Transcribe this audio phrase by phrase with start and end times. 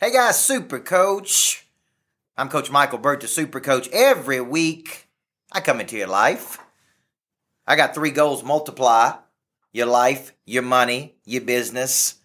[0.00, 1.66] Hey guys, Super Coach.
[2.36, 3.88] I'm Coach Michael Burt, the Super Coach.
[3.92, 5.06] Every week,
[5.52, 6.58] I come into your life.
[7.64, 9.12] I got three goals multiply
[9.72, 12.16] your life, your money, your business.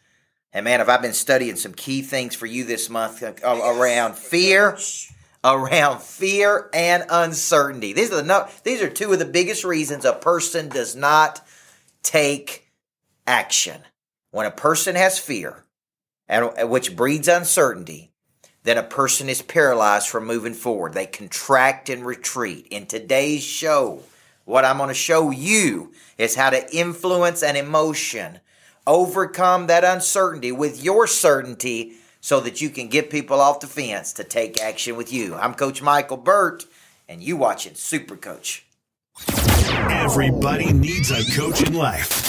[0.52, 4.16] And man, have I been studying some key things for you this month uh, around
[4.16, 4.76] fear,
[5.44, 7.94] around fear and uncertainty.
[7.94, 11.46] These are the no, these are two of the biggest reasons a person does not
[12.02, 12.68] take
[13.28, 13.80] action.
[14.32, 15.64] When a person has fear,
[16.30, 18.12] and which breeds uncertainty,
[18.64, 20.94] then a person is paralyzed from moving forward.
[20.94, 22.68] They contract and retreat.
[22.70, 24.04] In today's show,
[24.46, 28.40] what I'm going to show you is how to influence an emotion,
[28.86, 34.14] overcome that uncertainty with your certainty so that you can get people off the fence
[34.14, 35.36] to take action with you.
[35.36, 36.66] I'm Coach Michael Burt,
[37.08, 38.66] and you watching Super Coach.
[39.72, 42.29] Everybody needs a coach in life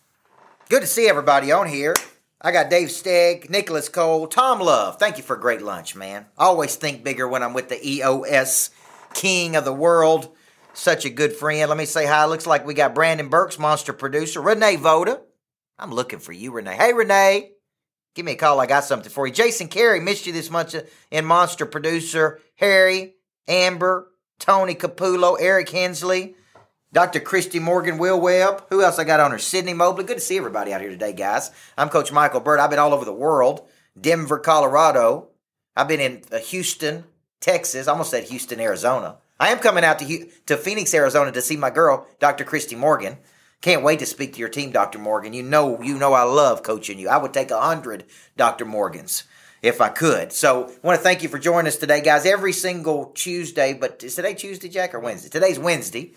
[0.71, 1.93] Good to see everybody on here.
[2.39, 4.97] I got Dave Stegg, Nicholas Cole, Tom Love.
[4.97, 6.27] Thank you for a great lunch, man.
[6.37, 8.69] I always think bigger when I'm with the EOS
[9.13, 10.33] king of the world.
[10.71, 11.67] Such a good friend.
[11.67, 12.23] Let me say hi.
[12.23, 15.19] Looks like we got Brandon Burks, monster producer, Renee Voda.
[15.77, 16.77] I'm looking for you, Renee.
[16.77, 17.51] Hey, Renee.
[18.15, 18.61] Give me a call.
[18.61, 19.33] I got something for you.
[19.33, 22.39] Jason Carey missed you this much uh, in monster producer.
[22.55, 24.07] Harry, Amber,
[24.39, 26.35] Tony Capullo, Eric Hensley.
[26.93, 27.21] Dr.
[27.21, 28.65] Christy Morgan, Will Webb.
[28.69, 29.39] Who else I got on her?
[29.39, 30.03] Sydney Mobley.
[30.03, 31.49] Good to see everybody out here today, guys.
[31.77, 32.59] I'm Coach Michael Burt.
[32.59, 33.65] I've been all over the world.
[33.99, 35.29] Denver, Colorado.
[35.73, 37.05] I've been in uh, Houston,
[37.39, 37.87] Texas.
[37.87, 39.15] I almost said Houston, Arizona.
[39.39, 42.43] I am coming out to to Phoenix, Arizona to see my girl, Dr.
[42.43, 43.17] Christy Morgan.
[43.61, 44.99] Can't wait to speak to your team, Dr.
[44.99, 45.31] Morgan.
[45.31, 47.07] You know, you know I love coaching you.
[47.07, 48.03] I would take a hundred
[48.35, 48.65] Dr.
[48.65, 49.23] Morgans
[49.61, 50.33] if I could.
[50.33, 52.25] So I want to thank you for joining us today, guys.
[52.25, 55.29] Every single Tuesday, but is today Tuesday, Jack, or Wednesday?
[55.29, 56.13] Today's Wednesday.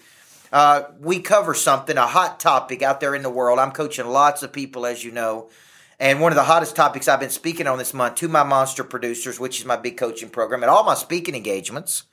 [0.54, 3.58] Uh, we cover something, a hot topic out there in the world.
[3.58, 5.50] I'm coaching lots of people, as you know.
[5.98, 8.84] And one of the hottest topics I've been speaking on this month to my monster
[8.84, 12.04] producers, which is my big coaching program, and all my speaking engagements,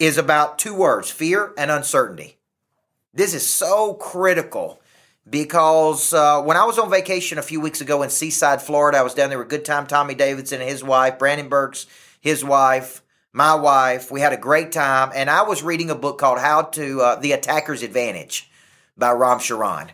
[0.00, 2.38] is about two words fear and uncertainty.
[3.14, 4.80] This is so critical
[5.30, 9.02] because uh, when I was on vacation a few weeks ago in Seaside, Florida, I
[9.02, 11.86] was down there with Good Time Tommy Davidson and his wife, Brandon Burks,
[12.20, 13.00] his wife,
[13.36, 14.10] my wife.
[14.10, 17.16] We had a great time, and I was reading a book called "How to uh,
[17.16, 18.50] the Attacker's Advantage"
[18.96, 19.92] by Ram Charan,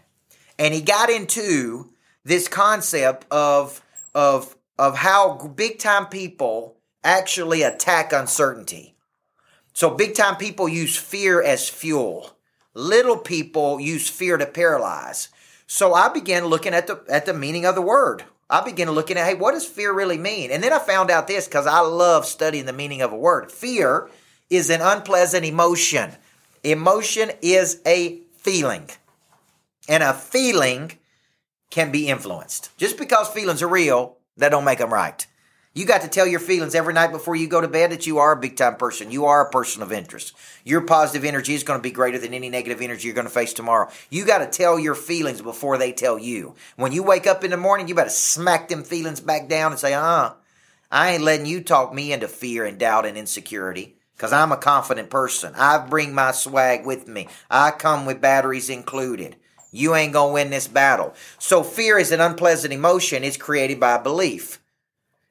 [0.60, 1.90] and he got into
[2.24, 3.82] this concept of
[4.14, 8.94] of of how big time people actually attack uncertainty.
[9.72, 12.36] So big time people use fear as fuel.
[12.74, 15.30] Little people use fear to paralyze.
[15.66, 18.22] So I began looking at the at the meaning of the word.
[18.52, 20.50] I began looking at, hey, what does fear really mean?
[20.50, 23.50] And then I found out this because I love studying the meaning of a word.
[23.50, 24.10] Fear
[24.50, 26.12] is an unpleasant emotion.
[26.62, 28.90] Emotion is a feeling.
[29.88, 30.98] And a feeling
[31.70, 32.76] can be influenced.
[32.76, 35.26] Just because feelings are real, that don't make them right.
[35.74, 38.18] You got to tell your feelings every night before you go to bed that you
[38.18, 39.10] are a big time person.
[39.10, 40.34] You are a person of interest.
[40.64, 43.32] Your positive energy is going to be greater than any negative energy you're going to
[43.32, 43.90] face tomorrow.
[44.10, 46.56] You got to tell your feelings before they tell you.
[46.76, 49.80] When you wake up in the morning, you better smack them feelings back down and
[49.80, 50.32] say, uh,
[50.90, 54.58] I ain't letting you talk me into fear and doubt and insecurity because I'm a
[54.58, 55.54] confident person.
[55.56, 57.28] I bring my swag with me.
[57.50, 59.36] I come with batteries included.
[59.70, 61.14] You ain't going to win this battle.
[61.38, 63.24] So fear is an unpleasant emotion.
[63.24, 64.58] It's created by belief.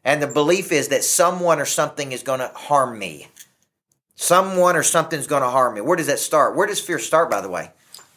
[0.04, 3.28] And the belief is that someone or something is going to harm me.
[4.16, 5.82] Someone or something's going to harm me.
[5.82, 6.56] Where does that start?
[6.56, 7.72] Where does fear start, by the way?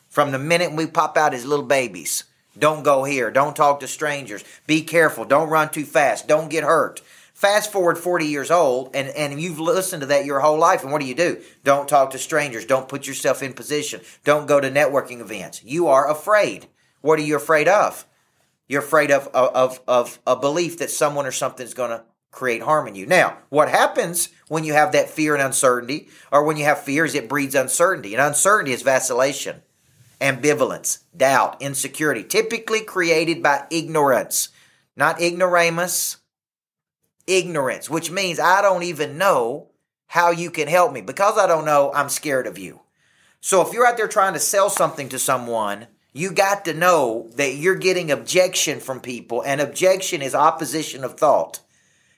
[0.09, 2.25] From the minute we pop out as little babies.
[2.59, 3.31] Don't go here.
[3.31, 4.44] Don't talk to strangers.
[4.67, 5.25] Be careful.
[5.25, 6.28] Don't run too fast.
[6.28, 7.00] Don't get hurt.
[7.34, 10.93] Fast forward 40 years old, and, and you've listened to that your whole life, and
[10.93, 11.43] what do you do?
[11.64, 12.64] Don't talk to strangers.
[12.64, 14.00] Don't put yourself in position.
[14.23, 15.61] Don't go to networking events.
[15.64, 16.69] You are afraid.
[17.00, 18.06] What are you afraid of?
[18.69, 22.62] You're afraid of, of, of a belief that someone or something is going to create
[22.62, 23.06] harm in you.
[23.06, 27.14] Now, what happens when you have that fear and uncertainty, or when you have fears,
[27.14, 28.14] it breeds uncertainty.
[28.14, 29.62] And uncertainty is vacillation,
[30.20, 34.49] ambivalence, doubt, insecurity, typically created by ignorance,
[34.96, 36.19] not ignoramus,
[37.26, 39.70] ignorance, which means I don't even know
[40.06, 41.00] how you can help me.
[41.00, 42.81] Because I don't know, I'm scared of you.
[43.40, 47.28] So if you're out there trying to sell something to someone you got to know
[47.34, 51.58] that you're getting objection from people, and objection is opposition of thought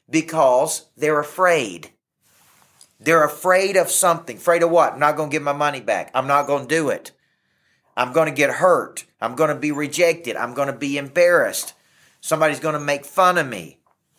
[0.08, 1.90] because they're afraid.
[3.00, 4.36] They're afraid of something.
[4.36, 4.92] Afraid of what?
[4.92, 6.10] I'm not going to get my money back.
[6.14, 7.12] I'm not going to do it.
[7.96, 9.06] I'm going to get hurt.
[9.18, 10.36] I'm going to be rejected.
[10.36, 11.72] I'm going to be embarrassed.
[12.20, 13.78] Somebody's going to make fun of me.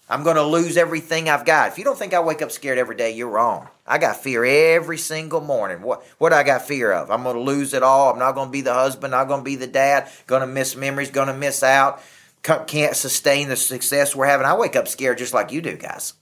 [0.09, 1.69] I'm going to lose everything I've got.
[1.69, 3.68] If you don't think I wake up scared every day, you're wrong.
[3.86, 5.81] I got fear every single morning.
[5.81, 7.12] What what I got fear of?
[7.12, 8.13] I'm going to lose it all.
[8.13, 10.48] I'm not going to be the husband, not going to be the dad, going to
[10.48, 12.01] miss memories, going to miss out,
[12.42, 14.45] can't sustain the success we're having.
[14.45, 16.13] I wake up scared just like you do, guys.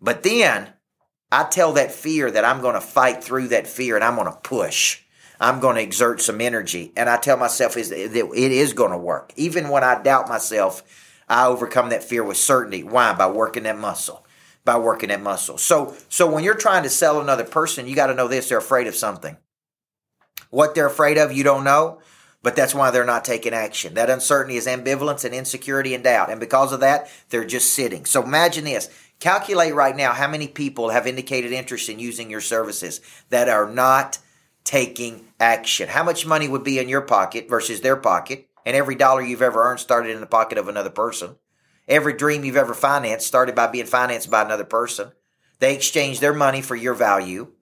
[0.00, 0.68] But then
[1.30, 4.32] I tell that fear that I'm going to fight through that fear and I'm going
[4.32, 5.02] to push.
[5.40, 6.92] I'm going to exert some energy.
[6.96, 9.32] And I tell myself is that it is going to work.
[9.36, 10.82] Even when I doubt myself,
[11.28, 12.82] I overcome that fear with certainty.
[12.82, 13.12] Why?
[13.14, 14.24] By working that muscle.
[14.64, 15.58] By working that muscle.
[15.58, 18.58] So, so when you're trying to sell another person, you got to know this: they're
[18.58, 19.36] afraid of something.
[20.50, 22.00] What they're afraid of, you don't know,
[22.42, 23.94] but that's why they're not taking action.
[23.94, 28.04] That uncertainty is ambivalence and insecurity and doubt, and because of that, they're just sitting.
[28.04, 28.88] So imagine this:
[29.18, 33.00] calculate right now how many people have indicated interest in using your services
[33.30, 34.18] that are not
[34.64, 35.88] taking action.
[35.88, 38.45] How much money would be in your pocket versus their pocket?
[38.66, 41.36] And every dollar you've ever earned started in the pocket of another person.
[41.86, 45.12] Every dream you've ever financed started by being financed by another person.
[45.60, 47.52] They exchanged their money for your value.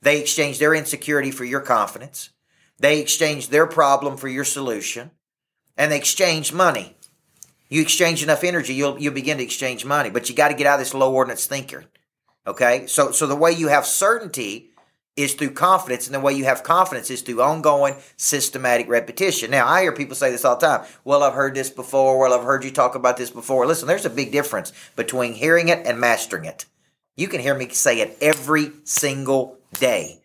[0.00, 2.30] They exchanged their insecurity for your confidence.
[2.78, 5.10] They exchanged their problem for your solution.
[5.76, 6.96] And they exchanged money.
[7.68, 10.10] You exchange enough energy, you'll you'll begin to exchange money.
[10.10, 11.86] But you got to get out of this low ordinance thinker.
[12.46, 12.86] Okay?
[12.86, 14.70] So so the way you have certainty
[15.16, 19.50] is through confidence, and the way you have confidence is through ongoing systematic repetition.
[19.50, 20.86] Now, I hear people say this all the time.
[21.04, 22.18] Well, I've heard this before.
[22.18, 23.66] Well, I've heard you talk about this before.
[23.66, 26.66] Listen, there's a big difference between hearing it and mastering it.
[27.16, 30.20] You can hear me say it every single day.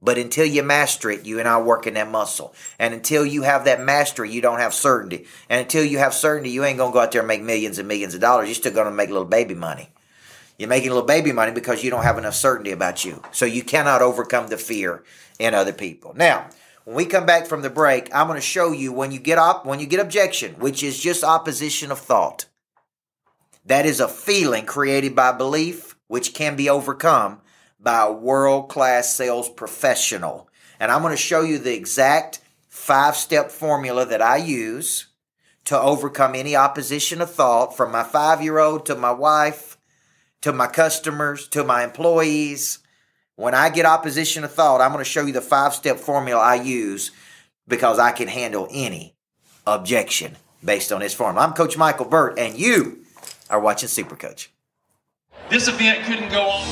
[0.00, 2.54] But until you master it, you and I work in that muscle.
[2.78, 5.26] And until you have that mastery, you don't have certainty.
[5.48, 7.88] And until you have certainty, you ain't to go out there and make millions and
[7.88, 8.46] millions of dollars.
[8.46, 9.88] You're still to make little baby money.
[10.58, 13.22] You're making a little baby money because you don't have enough certainty about you.
[13.32, 15.04] So you cannot overcome the fear
[15.38, 16.14] in other people.
[16.14, 16.48] Now,
[16.84, 19.38] when we come back from the break, I'm going to show you when you get
[19.38, 22.46] up, when you get objection, which is just opposition of thought.
[23.64, 27.40] That is a feeling created by belief, which can be overcome
[27.80, 30.48] by a world class sales professional.
[30.78, 35.08] And I'm going to show you the exact five step formula that I use
[35.64, 39.75] to overcome any opposition of thought from my five year old to my wife
[40.42, 42.78] to my customers, to my employees.
[43.36, 46.40] When I get opposition of thought, I'm going to show you the five step formula
[46.40, 47.10] I use
[47.68, 49.14] because I can handle any
[49.66, 51.46] objection based on this formula.
[51.46, 53.04] I'm Coach Michael Burt, and you
[53.50, 54.50] are watching Super Coach.
[55.50, 56.66] This event couldn't go on.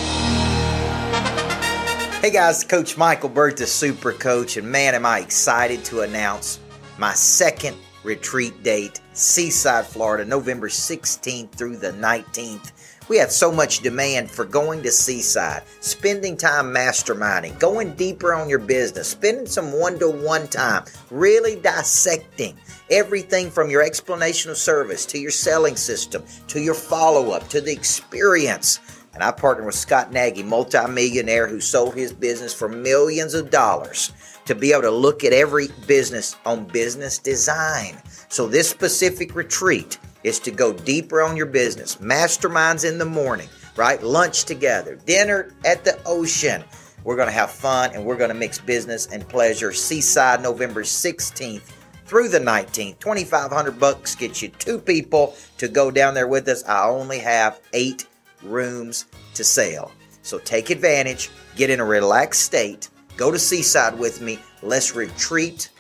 [2.21, 6.59] Hey guys, Coach Michael Burt, the Super Coach, and man, am I excited to announce
[6.97, 12.73] my second retreat date, Seaside, Florida, November 16th through the 19th.
[13.07, 18.49] We have so much demand for going to Seaside, spending time masterminding, going deeper on
[18.49, 22.57] your business, spending some one to one time, really dissecting
[22.91, 27.61] everything from your explanation of service to your selling system to your follow up to
[27.61, 28.81] the experience.
[29.13, 34.13] And I partnered with Scott Nagy, multimillionaire who sold his business for millions of dollars,
[34.47, 37.97] to be able to look at every business on business design.
[38.29, 41.97] So, this specific retreat is to go deeper on your business.
[41.97, 44.03] Masterminds in the morning, right?
[44.03, 46.65] Lunch together, dinner at the ocean.
[47.05, 49.73] We're going to have fun and we're going to mix business and pleasure.
[49.73, 51.71] Seaside, November 16th
[52.07, 52.99] through the 19th.
[52.99, 56.65] 2500 bucks gets you two people to go down there with us.
[56.65, 58.07] I only have 8
[58.43, 59.93] rooms to sell.
[60.23, 64.39] So take advantage, get in a relaxed state, go to Seaside with me.
[64.63, 65.71] Let's retreat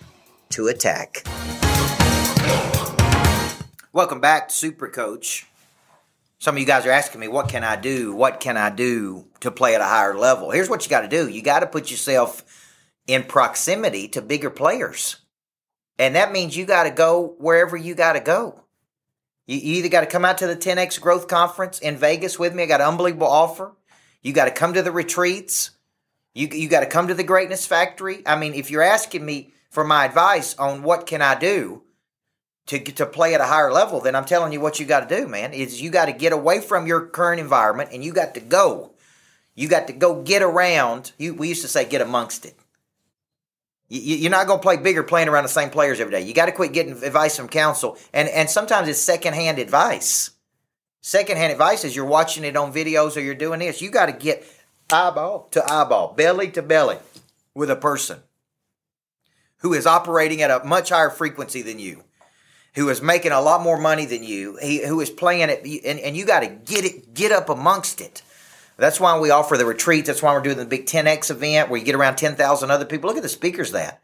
[0.50, 1.24] to attack.
[3.94, 5.46] Welcome back to Super Coach.
[6.40, 8.12] Some of you guys are asking me, what can I do?
[8.12, 10.50] What can I do to play at a higher level?
[10.50, 12.42] Here's what you got to do you got to put yourself
[13.06, 15.18] in proximity to bigger players.
[15.96, 18.64] And that means you got to go wherever you got to go.
[19.46, 22.64] You, either got to come out to the 10X Growth Conference in Vegas with me.
[22.64, 23.76] I got an unbelievable offer.
[24.22, 25.70] You got to come to the retreats.
[26.34, 28.24] You, you got to come to the Greatness Factory.
[28.26, 31.84] I mean, if you're asking me for my advice on what can I do,
[32.66, 35.16] to to play at a higher level, then I'm telling you what you got to
[35.16, 35.52] do, man.
[35.52, 38.92] Is you got to get away from your current environment and you got to go.
[39.54, 41.12] You got to go get around.
[41.18, 42.56] You we used to say get amongst it.
[43.88, 46.22] You, are not going to play bigger playing around the same players every day.
[46.22, 50.30] You got to quit getting advice from counsel, and and sometimes it's secondhand advice.
[51.02, 53.82] Secondhand advice is you're watching it on videos or you're doing this.
[53.82, 54.46] You got to get
[54.90, 56.96] eyeball to eyeball, belly to belly
[57.54, 58.20] with a person
[59.58, 62.04] who is operating at a much higher frequency than you
[62.74, 65.98] who is making a lot more money than you, he, who is playing it, and,
[66.00, 68.22] and you got to get it, get up amongst it.
[68.76, 70.06] That's why we offer the retreat.
[70.06, 73.08] That's why we're doing the big 10X event where you get around 10,000 other people.
[73.08, 74.00] Look at the speakers that.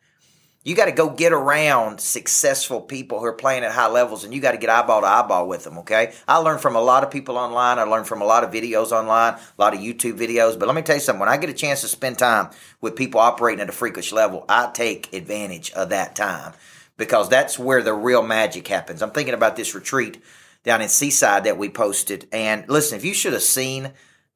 [0.63, 4.35] You got to go get around successful people who are playing at high levels and
[4.35, 6.13] you got to get eyeball to eyeball with them, okay?
[6.29, 7.79] I learned from a lot of people online.
[7.79, 10.59] I learned from a lot of videos online, a lot of YouTube videos.
[10.59, 12.51] But let me tell you something when I get a chance to spend time
[12.83, 16.53] with people operating at a freakish level, I take advantage of that time
[17.01, 19.01] because that's where the real magic happens.
[19.03, 20.23] I'm thinking about this retreat
[20.63, 22.29] down in Seaside that we posted.
[22.31, 23.93] And listen, if you should have seen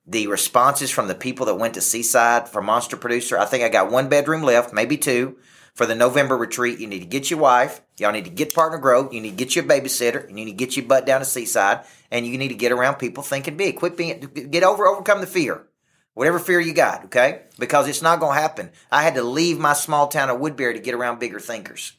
[0.06, 3.68] the responses from the people that went to Seaside for Monster Producer, I think I
[3.68, 5.36] got one bedroom left, maybe two
[5.74, 7.80] for the November retreat, you need to get your wife.
[7.98, 9.10] Y'all need to get partner grow.
[9.10, 10.26] You need to get your babysitter.
[10.28, 12.94] You need to get your butt down to seaside, and you need to get around
[12.94, 13.76] people thinking big.
[13.76, 15.66] Quit being get over overcome the fear,
[16.14, 17.06] whatever fear you got.
[17.06, 18.70] Okay, because it's not going to happen.
[18.90, 21.94] I had to leave my small town of Woodbury to get around bigger thinkers.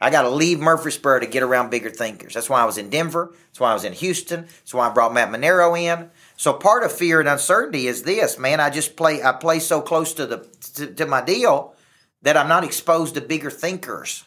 [0.00, 2.32] I got to leave Murfreesboro to get around bigger thinkers.
[2.32, 3.34] That's why I was in Denver.
[3.48, 4.42] That's why I was in Houston.
[4.42, 6.10] That's why I brought Matt Manero in.
[6.38, 8.60] So part of fear and uncertainty is this, man.
[8.60, 9.22] I just play.
[9.22, 10.38] I play so close to the
[10.76, 11.74] to, to my deal
[12.22, 14.24] that I'm not exposed to bigger thinkers.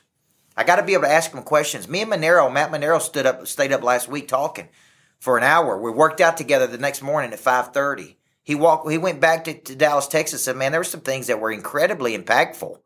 [0.55, 1.87] I got to be able to ask them questions.
[1.87, 4.69] Me and Manero, Matt Manero, stood up, stayed up last week talking
[5.17, 5.81] for an hour.
[5.81, 8.17] We worked out together the next morning at five thirty.
[8.43, 8.91] He walked.
[8.91, 10.47] He went back to, to Dallas, Texas.
[10.47, 12.77] And man, there were some things that were incredibly impactful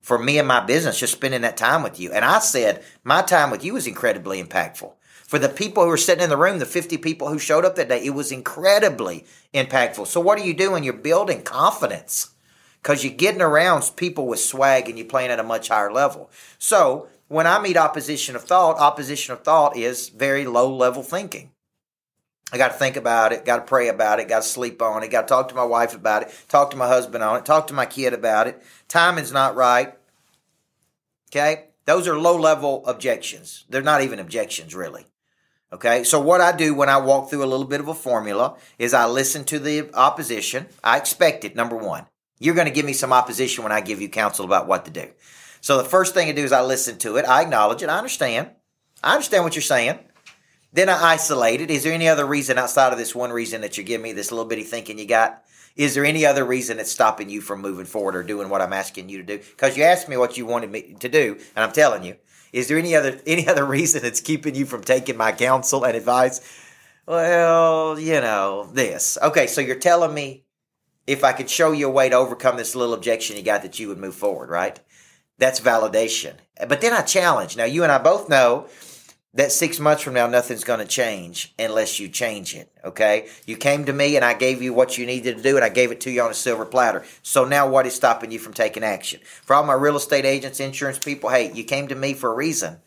[0.00, 1.00] for me and my business.
[1.00, 2.12] Just spending that time with you.
[2.12, 4.92] And I said my time with you was incredibly impactful.
[5.26, 7.76] For the people who were sitting in the room, the 50 people who showed up
[7.76, 10.06] that day, it was incredibly impactful.
[10.06, 10.84] So, what are you doing?
[10.84, 12.30] You're building confidence
[12.82, 16.30] because you're getting around people with swag and you're playing at a much higher level.
[16.58, 21.50] So when I meet opposition of thought, opposition of thought is very low level thinking.
[22.52, 25.02] I got to think about it, got to pray about it, got to sleep on
[25.02, 27.44] it, got to talk to my wife about it, talk to my husband on it,
[27.44, 28.62] talk to my kid about it.
[28.88, 29.94] Timing's not right.
[31.30, 31.66] Okay?
[31.84, 33.64] Those are low level objections.
[33.68, 35.06] They're not even objections, really.
[35.70, 38.56] Okay, so what I do when I walk through a little bit of a formula
[38.78, 40.66] is I listen to the opposition.
[40.82, 42.06] I expect it, number one.
[42.38, 44.90] You're going to give me some opposition when I give you counsel about what to
[44.90, 45.10] do.
[45.60, 47.26] So the first thing I do is I listen to it.
[47.26, 47.90] I acknowledge it.
[47.90, 48.50] I understand.
[49.02, 49.98] I understand what you're saying.
[50.72, 51.70] Then I isolate it.
[51.70, 54.30] Is there any other reason outside of this one reason that you're giving me this
[54.30, 55.44] little bitty thinking you got?
[55.76, 58.72] Is there any other reason that's stopping you from moving forward or doing what I'm
[58.72, 59.38] asking you to do?
[59.38, 62.16] Because you asked me what you wanted me to do, and I'm telling you.
[62.52, 65.96] Is there any other any other reason that's keeping you from taking my counsel and
[65.96, 66.40] advice?
[67.06, 69.16] Well, you know, this.
[69.22, 70.44] Okay, so you're telling me
[71.06, 73.78] if I could show you a way to overcome this little objection you got that
[73.78, 74.78] you would move forward, right?
[75.38, 76.34] That's validation.
[76.68, 77.56] But then I challenge.
[77.56, 78.66] Now, you and I both know
[79.38, 82.72] that six months from now, nothing's going to change unless you change it.
[82.84, 83.28] Okay.
[83.46, 85.68] You came to me and I gave you what you needed to do and I
[85.68, 87.04] gave it to you on a silver platter.
[87.22, 89.20] So now what is stopping you from taking action?
[89.44, 92.34] For all my real estate agents, insurance people, hey, you came to me for a
[92.34, 92.78] reason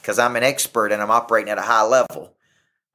[0.00, 2.32] because I'm an expert and I'm operating at a high level.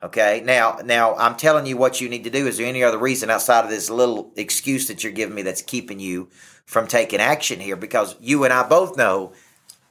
[0.01, 0.41] Okay.
[0.43, 2.47] Now, now I'm telling you what you need to do.
[2.47, 5.61] Is there any other reason outside of this little excuse that you're giving me that's
[5.61, 6.29] keeping you
[6.65, 7.75] from taking action here?
[7.75, 9.33] Because you and I both know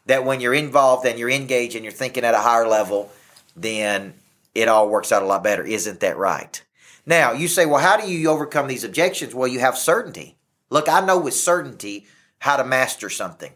[0.06, 3.10] that when you're involved and you're engaged and you're thinking at a higher level,
[3.56, 4.14] then
[4.54, 5.64] it all works out a lot better.
[5.64, 6.62] Isn't that right?
[7.06, 9.34] Now, you say, well, how do you overcome these objections?
[9.34, 10.36] Well, you have certainty.
[10.70, 12.06] Look, I know with certainty
[12.38, 13.52] how to master something.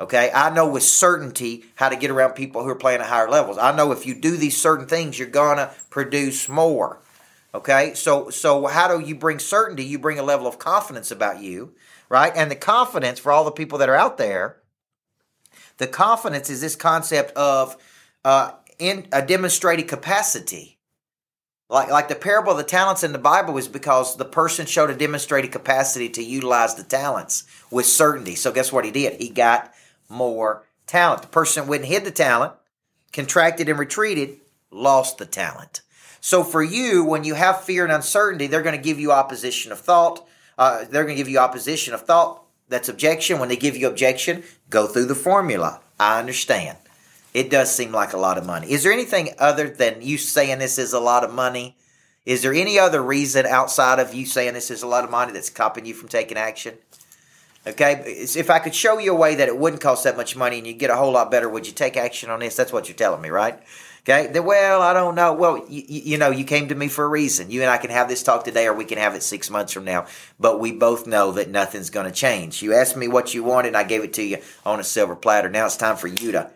[0.00, 3.30] Okay, I know with certainty how to get around people who are playing at higher
[3.30, 3.56] levels.
[3.56, 6.98] I know if you do these certain things, you're gonna produce more.
[7.54, 9.84] Okay, so so how do you bring certainty?
[9.84, 11.74] You bring a level of confidence about you,
[12.08, 12.32] right?
[12.34, 14.56] And the confidence for all the people that are out there,
[15.78, 17.76] the confidence is this concept of
[18.24, 20.78] uh, in a demonstrated capacity.
[21.68, 24.90] Like, like the parable of the talents in the Bible is because the person showed
[24.90, 28.34] a demonstrated capacity to utilize the talents with certainty.
[28.34, 29.20] So guess what he did?
[29.20, 29.72] He got
[30.08, 31.22] more talent.
[31.22, 32.52] The person went and hid the talent,
[33.12, 35.80] contracted and retreated, lost the talent.
[36.20, 39.72] So for you, when you have fear and uncertainty, they're going to give you opposition
[39.72, 40.26] of thought.
[40.58, 42.41] Uh, they're going to give you opposition of thought.
[42.72, 43.38] That's objection.
[43.38, 45.80] When they give you objection, go through the formula.
[46.00, 46.78] I understand.
[47.34, 48.72] It does seem like a lot of money.
[48.72, 51.76] Is there anything other than you saying this is a lot of money?
[52.26, 55.32] Is there any other reason outside of you saying this is a lot of money
[55.32, 56.74] that's stopping you from taking action?
[57.66, 60.58] Okay, if I could show you a way that it wouldn't cost that much money
[60.58, 62.56] and you get a whole lot better, would you take action on this?
[62.56, 63.60] That's what you're telling me, right?
[64.08, 65.32] Okay, well, I don't know.
[65.32, 67.52] Well, you, you, know, you came to me for a reason.
[67.52, 69.72] You and I can have this talk today, or we can have it six months
[69.72, 70.06] from now.
[70.40, 72.62] But we both know that nothing's going to change.
[72.62, 75.14] You asked me what you wanted, and I gave it to you on a silver
[75.14, 75.48] platter.
[75.48, 76.50] Now it's time for you to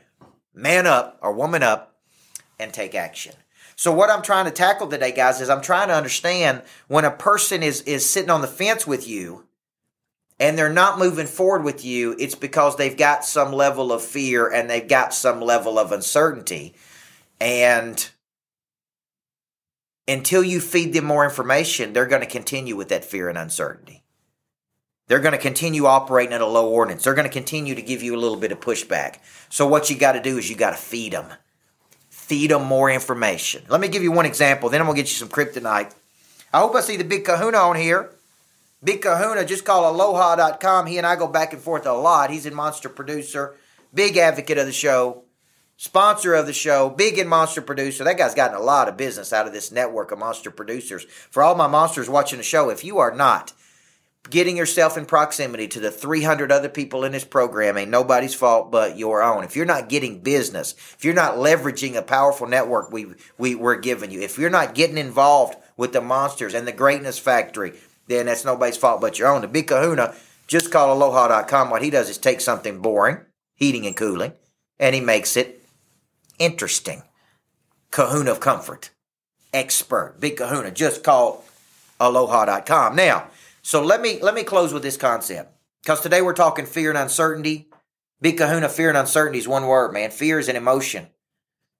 [0.55, 1.95] man up or woman up
[2.59, 3.35] and take action.
[3.77, 7.11] So what I'm trying to tackle today, guys, is I'm trying to understand when a
[7.13, 9.45] person is is sitting on the fence with you
[10.41, 14.51] and they're not moving forward with you, it's because they've got some level of fear
[14.51, 16.75] and they've got some level of uncertainty.
[17.41, 18.09] And
[20.09, 24.05] until you feed them more information, they're going to continue with that fear and uncertainty.
[25.09, 27.05] They're going to continue operating at a low ordinance.
[27.05, 29.19] They're going to continue to give you a little bit of pushback.
[29.49, 31.27] So what you got to do is you got to feed them.
[32.11, 33.65] Feed them more information.
[33.69, 34.69] Let me give you one example.
[34.69, 35.95] Then I'm going to get you some kryptonite.
[36.53, 38.11] I hope I see the big kahuna on here.
[38.83, 40.87] Big kahuna, just call aloha.com.
[40.87, 42.31] He and I go back and forth a lot.
[42.31, 43.55] He's a monster producer,
[43.95, 45.25] big advocate of the show
[45.77, 48.05] sponsor of the show, big and monster producer.
[48.05, 51.05] That guy's gotten a lot of business out of this network of monster producers.
[51.31, 53.53] For all my monsters watching the show, if you are not
[54.31, 58.71] getting yourself in proximity to the 300 other people in this program ain't nobody's fault
[58.71, 59.45] but your own.
[59.45, 63.07] If you're not getting business, if you're not leveraging a powerful network we,
[63.39, 67.19] we, we're giving you, if you're not getting involved with the monsters and the greatness
[67.19, 67.75] factory,
[68.09, 69.43] then that's nobody's fault but your own.
[69.43, 70.15] The big kahuna,
[70.47, 71.71] just call aloha.com.
[71.71, 73.19] What he does is take something boring,
[73.55, 74.33] heating and cooling,
[74.79, 75.56] and he makes it
[76.39, 77.03] interesting.
[77.91, 78.91] Kahuna of Comfort,
[79.53, 80.71] expert, big kahuna.
[80.71, 81.45] Just call
[81.99, 82.97] aloha.com.
[82.97, 83.29] Now,
[83.63, 85.53] so let me let me close with this concept.
[85.83, 87.69] Because today we're talking fear and uncertainty.
[88.21, 90.11] Big kahuna, fear and uncertainty is one word, man.
[90.11, 91.07] Fear is an emotion.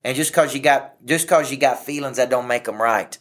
[0.05, 3.19] And just cause you got just cause you got feelings that don't make them right.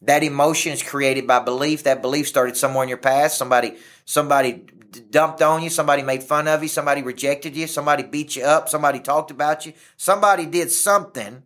[0.00, 1.84] That emotion is created by belief.
[1.84, 3.38] That belief started somewhere in your past.
[3.38, 4.64] Somebody somebody
[5.10, 8.68] dumped on you, somebody made fun of you, somebody rejected you, somebody beat you up,
[8.68, 11.42] somebody talked about you, somebody did something.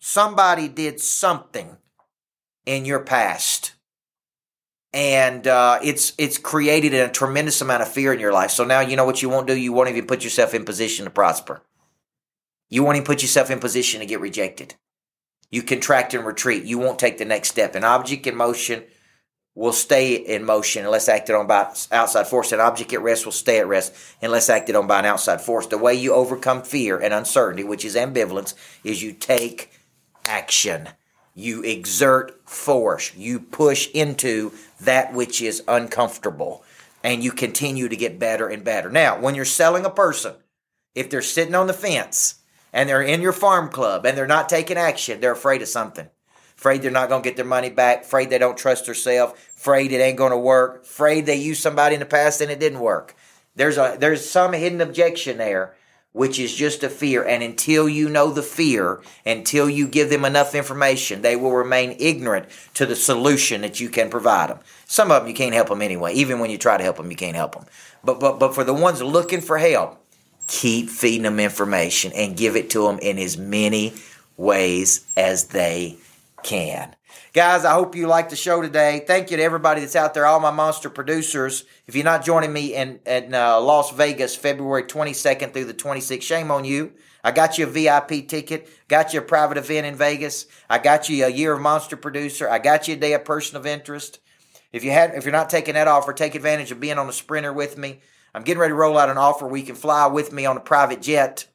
[0.00, 1.76] Somebody did something
[2.64, 3.74] in your past.
[4.92, 8.50] And uh, it's it's created a tremendous amount of fear in your life.
[8.50, 9.56] So now you know what you won't do.
[9.56, 11.62] You won't even put yourself in position to prosper.
[12.68, 14.74] You won't even put yourself in position to get rejected.
[15.50, 16.64] You contract and retreat.
[16.64, 17.74] You won't take the next step.
[17.74, 18.84] An object in motion
[19.54, 22.52] will stay in motion unless acted on by outside force.
[22.52, 23.92] An object at rest will stay at rest
[24.22, 25.66] unless acted on by an outside force.
[25.66, 28.54] The way you overcome fear and uncertainty, which is ambivalence,
[28.84, 29.72] is you take
[30.24, 30.88] action.
[31.34, 33.14] You exert force.
[33.16, 36.64] You push into that which is uncomfortable.
[37.02, 38.90] And you continue to get better and better.
[38.90, 40.34] Now, when you're selling a person,
[40.94, 42.36] if they're sitting on the fence
[42.72, 46.08] and they're in your farm club and they're not taking action, they're afraid of something
[46.60, 49.92] afraid they're not going to get their money back, afraid they don't trust themselves, afraid
[49.92, 52.80] it ain't going to work, afraid they used somebody in the past and it didn't
[52.80, 53.16] work.
[53.56, 55.74] There's a there's some hidden objection there,
[56.12, 57.24] which is just a fear.
[57.24, 61.96] And until you know the fear, until you give them enough information, they will remain
[61.98, 64.58] ignorant to the solution that you can provide them.
[64.84, 66.12] Some of them you can't help them anyway.
[66.12, 67.64] Even when you try to help them, you can't help them.
[68.04, 69.98] But but but for the ones looking for help,
[70.46, 73.94] keep feeding them information and give it to them in as many
[74.36, 75.96] ways as they
[76.42, 76.94] can.
[77.32, 79.04] Guys, I hope you liked the show today.
[79.06, 81.64] Thank you to everybody that's out there, all my monster producers.
[81.86, 86.22] If you're not joining me in, in uh, Las Vegas, February 22nd through the 26th,
[86.22, 86.92] shame on you.
[87.22, 90.46] I got you a VIP ticket, got you a private event in Vegas.
[90.68, 92.48] I got you a year of monster producer.
[92.48, 94.20] I got you a day of person of interest.
[94.72, 97.12] If you had, if you're not taking that offer, take advantage of being on a
[97.12, 98.00] sprinter with me.
[98.34, 100.56] I'm getting ready to roll out an offer where you can fly with me on
[100.56, 101.46] a private jet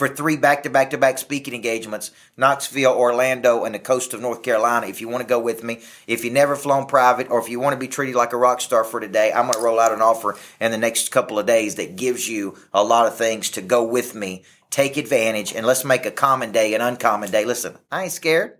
[0.00, 4.22] for three back to back to back speaking engagements Knoxville, Orlando, and the coast of
[4.22, 4.86] North Carolina.
[4.86, 7.60] If you want to go with me, if you've never flown private, or if you
[7.60, 9.92] want to be treated like a rock star for today, I'm going to roll out
[9.92, 13.50] an offer in the next couple of days that gives you a lot of things
[13.50, 14.44] to go with me.
[14.70, 17.44] Take advantage and let's make a common day an uncommon day.
[17.44, 18.56] Listen, I ain't scared.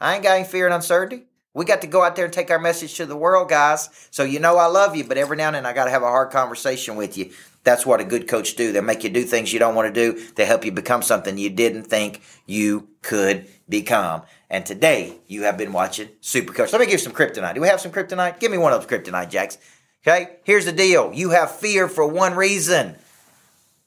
[0.00, 1.26] I ain't got any fear and uncertainty.
[1.54, 3.88] We got to go out there and take our message to the world, guys.
[4.10, 6.02] So you know I love you, but every now and then I got to have
[6.02, 7.30] a hard conversation with you.
[7.64, 8.72] That's what a good coach do.
[8.72, 10.20] They make you do things you don't want to do.
[10.34, 14.22] They help you become something you didn't think you could become.
[14.50, 16.72] And today you have been watching Super Coach.
[16.72, 17.54] Let me give you some kryptonite.
[17.54, 18.40] Do we have some kryptonite?
[18.40, 19.58] Give me one of those kryptonite jacks.
[20.02, 20.38] Okay?
[20.44, 21.12] Here's the deal.
[21.14, 22.96] You have fear for one reason.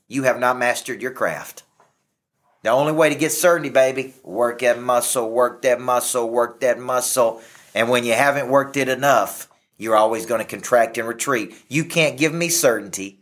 [0.08, 1.64] You have not mastered your craft.
[2.64, 6.80] The only way to get certainty, baby, work that muscle, work that muscle, work that
[6.80, 7.42] muscle.
[7.76, 11.54] And when you haven't worked it enough, you're always going to contract and retreat.
[11.68, 13.20] You can't give me certainty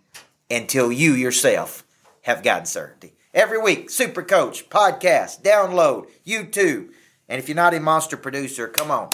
[0.53, 1.83] until you yourself
[2.21, 3.13] have gotten certainty.
[3.33, 6.89] Every week, Super Coach, podcast, download, YouTube.
[7.27, 9.09] And if you're not a monster producer, come on.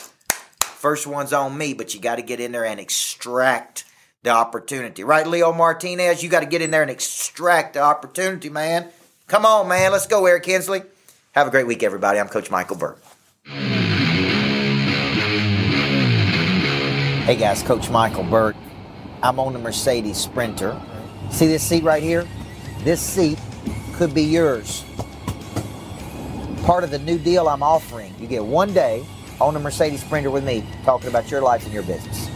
[0.61, 3.85] First one's on me, but you got to get in there and extract
[4.23, 5.03] the opportunity.
[5.03, 6.21] Right, Leo Martinez?
[6.21, 8.89] You got to get in there and extract the opportunity, man.
[9.27, 9.91] Come on, man.
[9.91, 10.83] Let's go, Eric Hensley.
[11.33, 12.19] Have a great week, everybody.
[12.19, 12.97] I'm Coach Michael Burt.
[17.25, 17.63] Hey, guys.
[17.63, 18.55] Coach Michael Burt.
[19.21, 20.81] I'm on the Mercedes Sprinter.
[21.31, 22.27] See this seat right here?
[22.83, 23.39] This seat
[23.93, 24.83] could be yours.
[26.63, 29.05] Part of the new deal I'm offering, you get one day
[29.41, 32.29] on the Mercedes Sprinter with me talking about your life and your business.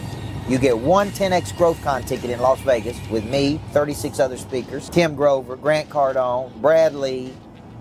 [0.48, 5.14] You get one 10x GrowthCon ticket in Las Vegas with me, 36 other speakers, Tim
[5.14, 7.32] Grover, Grant Cardone, Brad Lea,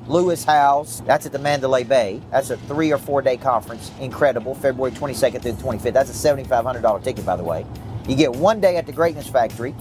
[0.08, 1.02] Lewis Howes.
[1.02, 2.22] That's at the Mandalay Bay.
[2.32, 3.92] That's a three or four day conference.
[4.00, 4.56] Incredible.
[4.56, 5.94] February 22nd through the 25th.
[5.94, 7.66] That's a $7,500 ticket, by the way.
[8.08, 9.74] You get one day at the Greatness Factory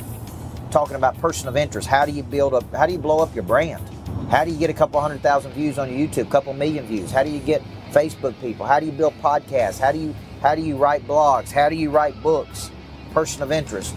[0.72, 1.86] talking about person of interest.
[1.86, 3.82] How do you build up, how do you blow up your brand?
[4.30, 7.10] How do you get a couple hundred thousand views on YouTube, couple million views?
[7.10, 8.64] How do you get Facebook people?
[8.64, 9.78] How do you build podcasts?
[9.78, 11.52] How do you how do you write blogs?
[11.52, 12.70] How do you write books?
[13.12, 13.94] Person of interest.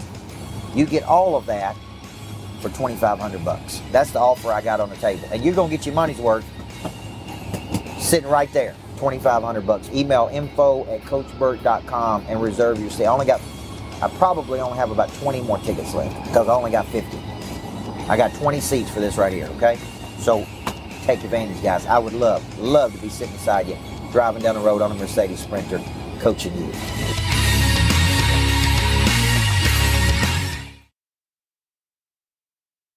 [0.74, 1.74] You get all of that
[2.60, 3.80] for 2500 bucks.
[3.90, 5.26] That's the offer I got on the table.
[5.32, 6.44] And you're going to get your money's worth
[7.98, 8.74] sitting right there.
[8.96, 9.90] 2500 bucks.
[9.90, 13.06] Email info at coachburt.com and reserve your seat.
[13.06, 13.40] I only got
[14.02, 17.16] I probably only have about 20 more tickets left because I only got 50.
[18.08, 19.78] I got 20 seats for this right here, okay?
[20.18, 20.46] So
[21.04, 21.86] take advantage, guys.
[21.86, 23.76] I would love, love to be sitting beside you,
[24.12, 25.82] driving down the road on a Mercedes Sprinter,
[26.20, 27.45] coaching you.